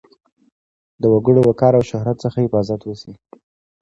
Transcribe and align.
د 1.01 1.03
وګړو 1.13 1.41
وقار 1.49 1.73
او 1.79 1.83
شهرت 1.91 2.17
څخه 2.23 2.37
حفاظت 2.45 2.81
وشي. 2.83 3.13